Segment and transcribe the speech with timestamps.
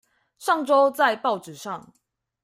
[0.39, 1.93] 上週在報紙上